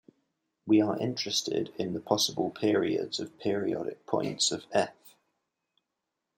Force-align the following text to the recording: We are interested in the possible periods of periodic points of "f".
We 0.65 0.81
are 0.81 0.97
interested 0.99 1.71
in 1.77 1.93
the 1.93 1.99
possible 1.99 2.49
periods 2.49 3.19
of 3.19 3.37
periodic 3.37 4.03
points 4.07 4.51
of 4.51 4.65
"f". 4.71 4.89